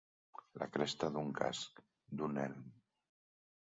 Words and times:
La 0.61 0.67
cresta 0.77 1.11
d'un 1.17 1.31
casc, 1.43 1.85
d'un 2.19 2.45
elm. 2.49 2.69